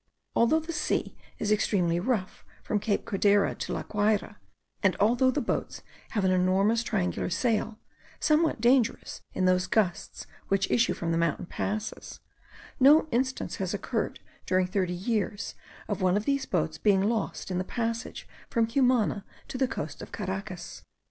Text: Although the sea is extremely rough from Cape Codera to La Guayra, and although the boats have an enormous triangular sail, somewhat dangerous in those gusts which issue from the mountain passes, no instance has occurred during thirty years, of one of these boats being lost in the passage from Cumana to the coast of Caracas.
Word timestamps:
Although 0.35 0.61
the 0.61 0.73
sea 0.73 1.15
is 1.37 1.51
extremely 1.51 1.99
rough 1.99 2.43
from 2.63 2.79
Cape 2.79 3.05
Codera 3.05 3.53
to 3.59 3.71
La 3.73 3.83
Guayra, 3.83 4.37
and 4.81 4.95
although 4.99 5.29
the 5.29 5.41
boats 5.41 5.83
have 6.13 6.25
an 6.25 6.31
enormous 6.31 6.81
triangular 6.81 7.29
sail, 7.29 7.77
somewhat 8.19 8.59
dangerous 8.59 9.21
in 9.35 9.45
those 9.45 9.67
gusts 9.67 10.25
which 10.47 10.71
issue 10.71 10.95
from 10.95 11.11
the 11.11 11.19
mountain 11.19 11.45
passes, 11.45 12.19
no 12.79 13.07
instance 13.11 13.57
has 13.57 13.75
occurred 13.75 14.19
during 14.47 14.65
thirty 14.65 14.91
years, 14.91 15.53
of 15.87 16.01
one 16.01 16.17
of 16.17 16.25
these 16.25 16.47
boats 16.47 16.79
being 16.79 17.03
lost 17.07 17.51
in 17.51 17.59
the 17.59 17.63
passage 17.63 18.27
from 18.49 18.65
Cumana 18.65 19.23
to 19.49 19.57
the 19.59 19.67
coast 19.67 20.01
of 20.01 20.11
Caracas. 20.11 20.81